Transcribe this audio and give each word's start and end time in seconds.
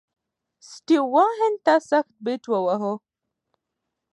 سټیو 0.69 1.03
وا 1.13 1.25
هند 1.39 1.57
ته 1.65 1.73
سخت 1.89 2.13
بیټ 2.25 2.43
وواهه. 2.51 2.93